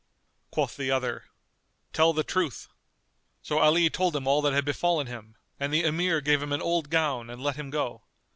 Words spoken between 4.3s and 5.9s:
that had befallen him, and the